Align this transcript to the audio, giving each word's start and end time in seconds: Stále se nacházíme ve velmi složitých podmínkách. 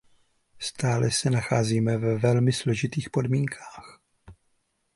Stále 0.59 1.11
se 1.11 1.29
nacházíme 1.29 1.97
ve 1.97 2.17
velmi 2.17 2.53
složitých 2.53 3.09
podmínkách. 3.09 3.99